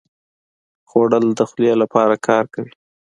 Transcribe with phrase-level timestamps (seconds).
[0.89, 2.71] خوړل د خولې لپاره کار کوي